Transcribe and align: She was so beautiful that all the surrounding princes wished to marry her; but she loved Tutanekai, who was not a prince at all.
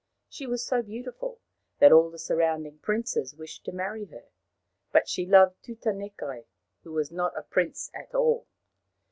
She 0.27 0.47
was 0.47 0.65
so 0.65 0.81
beautiful 0.81 1.39
that 1.77 1.91
all 1.91 2.09
the 2.09 2.17
surrounding 2.17 2.79
princes 2.79 3.35
wished 3.35 3.65
to 3.65 3.71
marry 3.71 4.05
her; 4.05 4.23
but 4.91 5.07
she 5.07 5.27
loved 5.27 5.61
Tutanekai, 5.61 6.45
who 6.81 6.91
was 6.91 7.11
not 7.11 7.37
a 7.37 7.43
prince 7.43 7.91
at 7.93 8.15
all. 8.15 8.47